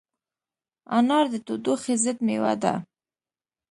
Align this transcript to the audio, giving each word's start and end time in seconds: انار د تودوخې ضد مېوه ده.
انار 0.97 1.25
د 1.33 1.35
تودوخې 1.45 1.95
ضد 2.03 2.17
مېوه 2.27 2.53
ده. 2.61 2.73